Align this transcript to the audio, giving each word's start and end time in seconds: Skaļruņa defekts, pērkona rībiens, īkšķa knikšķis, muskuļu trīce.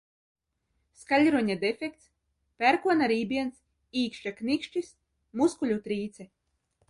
Skaļruņa 0.99 1.57
defekts, 1.63 2.07
pērkona 2.63 3.11
rībiens, 3.13 3.61
īkšķa 4.05 4.35
knikšķis, 4.41 4.91
muskuļu 5.43 5.77
trīce. 5.89 6.31